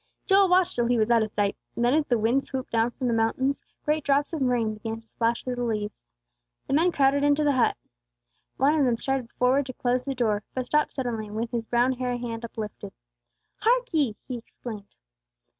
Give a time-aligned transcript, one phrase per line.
[0.25, 1.55] Joel watched till he was out of sight.
[1.77, 5.05] Then, as the wind swooped down from the mountains, great drops of rain began to
[5.05, 6.01] splash through the leaves.
[6.65, 7.77] The men crowded into the hut.
[8.57, 11.91] One of them started forward to close the door, but stopped suddenly, with his brown
[11.91, 12.93] hairy hand uplifted.
[13.57, 14.95] "Hark ye!" he exclaimed.